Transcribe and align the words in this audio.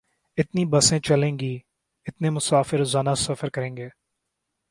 اتنی 0.37 0.65
بسیں 0.65 0.99
چلیں 0.99 1.39
گی، 1.39 1.59
اتنے 2.05 2.29
مسافر 2.29 2.77
روزانہ 2.77 3.09
سفر 3.17 3.49
کریں 3.49 3.77
گے۔ 3.77 3.89